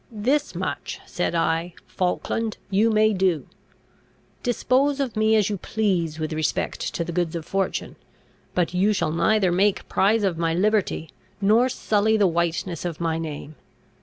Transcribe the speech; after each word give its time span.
Thus 0.11 0.55
much, 0.55 0.99
said 1.05 1.35
I, 1.35 1.75
Falkland! 1.85 2.57
you 2.71 2.89
may 2.89 3.13
do. 3.13 3.45
Dispose 4.41 4.99
of 4.99 5.15
me 5.15 5.35
as 5.35 5.51
you 5.51 5.57
please 5.59 6.17
with 6.17 6.33
respect 6.33 6.79
to 6.95 7.03
the 7.03 7.11
goods 7.11 7.35
of 7.35 7.45
fortune; 7.45 7.95
but 8.55 8.73
you 8.73 8.93
shall 8.93 9.11
neither 9.11 9.51
make 9.51 9.87
prize 9.87 10.23
of 10.23 10.39
my 10.39 10.55
liberty, 10.55 11.11
nor 11.39 11.69
sully 11.69 12.17
the 12.17 12.25
whiteness 12.25 12.83
of 12.83 12.99
my 12.99 13.19
name. 13.19 13.53